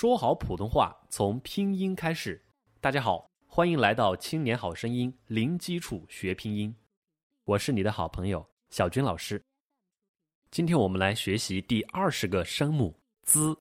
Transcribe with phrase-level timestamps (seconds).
[0.00, 2.42] 说好普通话从拼音开始。
[2.80, 6.74] 大家好，欢迎来到《青年好声音》，零基础学拼音。
[7.44, 9.38] 我是你的好朋友小军老师。
[10.50, 13.54] 今天我们来学习第二十个声母 “z”。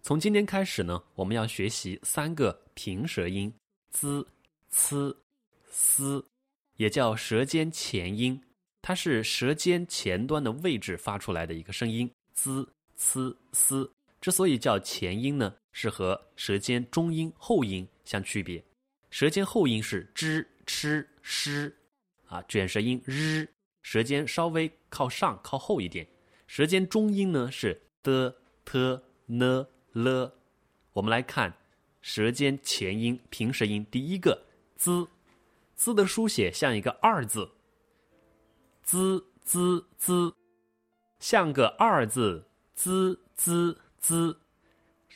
[0.00, 3.52] 从今天开始呢，我们要学习三个平舌音
[3.90, 4.26] “z”、
[4.70, 4.96] “c”、
[5.70, 6.24] “s”，
[6.76, 8.42] 也叫舌尖前音。
[8.80, 12.66] 它是舌尖前端的位置发出来的一个声音 “z”、
[12.96, 13.90] “c”、“s”。
[14.22, 18.64] 之所以叫前音呢，是和舌尖中音、后音相区别。
[19.10, 21.70] 舌尖后音是 zh、ch、sh，
[22.28, 23.46] 啊，卷舌音 r，
[23.82, 26.08] 舌尖稍微靠上靠后一点。
[26.46, 30.32] 舌尖中音呢是 d、t、n、l。
[30.94, 31.52] 我们来看
[32.00, 34.46] 舌尖前音平舌音第一个
[34.78, 37.50] z，z 的书写像一个二字
[38.82, 40.32] ，z z z，
[41.20, 43.76] 像个二字，z z。
[43.98, 44.36] z，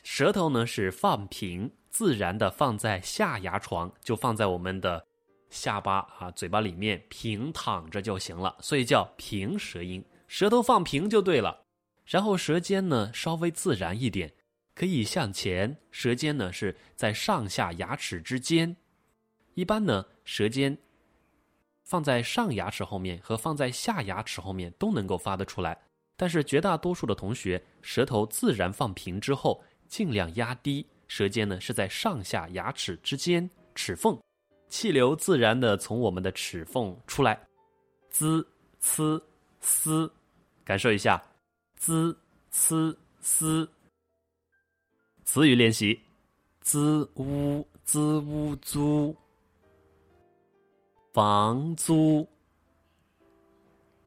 [0.03, 5.07] 舌头呢是放平，自然的放在下牙床，就放在我们的
[5.51, 11.65] 下巴啊嘴巴里面平躺着就行了，所以叫平舌音，舌头放平就对了。
[12.07, 14.33] 然后舌尖呢稍微自然一点，
[14.75, 18.77] 可以向前，舌尖呢是在上下牙齿之间。
[19.55, 20.79] 一般呢舌尖
[21.85, 25.79] 放在上牙齿后面和放在下牙齿后面都能够发得出来。
[26.17, 34.17] 但是绝大多数的同学，舌头自然放平之后，尽量压低舌尖呢，是在上下牙齿之间齿缝，
[34.69, 37.39] 气流自然的从我们的齿缝出来
[38.11, 38.47] ，z、
[38.79, 39.21] c、
[39.61, 40.11] s，
[40.65, 41.21] 感受一下
[41.77, 42.17] ，z、
[42.51, 43.69] c、s。
[45.25, 46.01] 词语练习。
[46.63, 46.79] ：z、
[47.17, 49.17] 屋、z、屋、租、
[51.13, 52.27] 房租、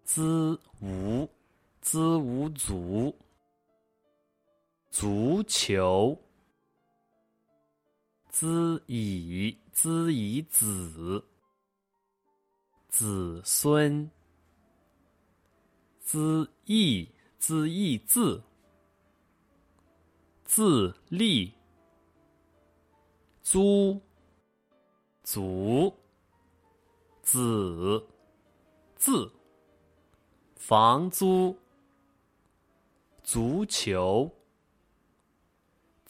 [0.05, 0.21] z、
[0.79, 1.29] 无。
[1.81, 3.13] 资无足，
[4.94, 6.16] 足球，
[8.30, 11.25] 资以资以子，
[12.89, 14.07] 子孙，
[16.00, 17.09] 资义
[17.40, 18.44] 资义字，
[20.45, 21.51] 自立，
[23.41, 24.00] 租，
[25.23, 25.91] 足，
[27.23, 28.07] 子，
[28.96, 29.31] 字，
[30.56, 31.57] 房租。
[33.23, 34.29] 足球，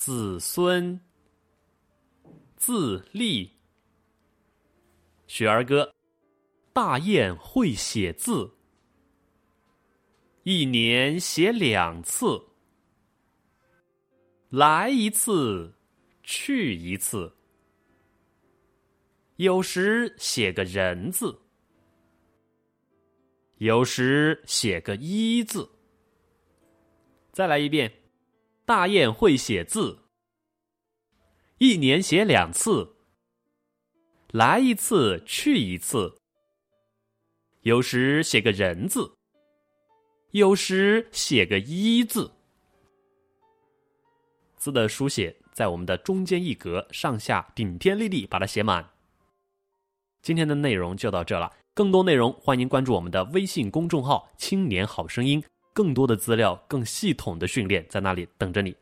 [0.06, 1.00] 子孙，
[2.58, 3.50] 自立。
[5.28, 5.96] 学儿歌，
[6.74, 8.53] 大雁会写字，
[10.44, 12.38] 一年写两次，
[14.50, 15.74] 来一次，
[16.22, 17.34] 去一次。
[19.38, 21.40] 有时写个人字，
[23.56, 25.69] 有时写个一字。
[27.31, 27.90] 再来一遍，
[28.66, 30.00] 大雁会写字，
[31.57, 32.96] 一年写两次，
[34.31, 36.18] 来一次去一次。
[37.63, 39.16] 有时写个人字，
[40.31, 42.31] 有时写个一字。
[44.56, 48.91] 字的书写在我们的中间一格，上下顶天立地把它写满。
[50.22, 55.44] 今天的内容就到这了，更多内容欢迎关注我们的微信公众号“青年好声音”。
[55.73, 58.75] 更多的资料、更系统的训练在那里等着你。